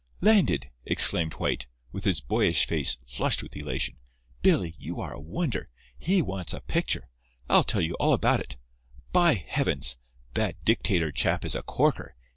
"Landed," 0.19 0.71
exclaimed 0.83 1.33
White, 1.35 1.67
with 1.91 2.05
his 2.05 2.21
boyish 2.21 2.65
face 2.65 2.97
flushed 3.05 3.43
with 3.43 3.55
elation. 3.55 3.97
"Billy, 4.41 4.73
you 4.79 4.99
are 4.99 5.13
a 5.13 5.19
wonder. 5.21 5.67
He 5.95 6.23
wants 6.23 6.53
a 6.53 6.61
picture. 6.61 7.07
I'll 7.47 7.63
tell 7.63 7.81
you 7.81 7.93
all 7.99 8.13
about 8.13 8.39
it. 8.39 8.57
By 9.11 9.35
Heavens! 9.35 9.97
that 10.33 10.65
dictator 10.65 11.11
chap 11.11 11.45
is 11.45 11.53
a 11.53 11.61
corker! 11.61 12.15